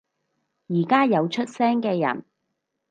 [0.67, 2.25] 而家有出聲嘅人